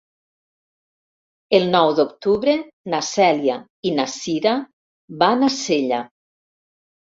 El 1.57 1.67
nou 1.75 1.89
d'octubre 1.99 2.57
na 2.95 3.03
Cèlia 3.11 3.61
i 3.91 3.95
na 4.01 4.09
Cira 4.17 4.57
van 5.25 5.49
a 5.49 5.55
Sella. 5.61 6.05